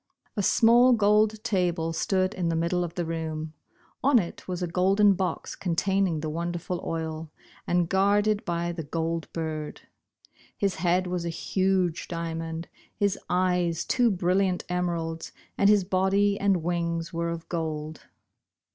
A 0.35 0.41
small 0.41 0.93
gold 0.93 1.43
table 1.43 1.93
stood 1.93 2.33
in 2.33 2.49
the 2.49 2.55
middle 2.55 2.83
of 2.83 2.95
the 2.95 3.05
room. 3.05 3.53
On 4.03 4.17
it 4.17 4.47
was 4.47 4.63
a 4.63 4.67
orolden 4.67 5.15
box 5.15 5.55
containing 5.55 6.21
the 6.21 6.29
wonderful 6.31 6.81
oil, 6.83 7.29
and 7.67 7.87
guarded 7.87 8.43
by 8.43 8.71
the 8.71 8.81
Gold 8.81 9.31
Bird. 9.31 9.81
His 10.57 10.73
head 10.77 11.05
was 11.05 11.23
a 11.23 11.29
huge 11.29 12.07
diamond, 12.07 12.67
his 12.95 13.15
eyes 13.29 13.85
two 13.85 14.09
brilliant 14.09 14.63
emeralds, 14.69 15.33
and 15.55 15.69
his 15.69 15.83
body 15.83 16.35
and 16.39 16.63
wings 16.63 17.13
were 17.13 17.29
of 17.29 17.47
gold. 17.47 18.07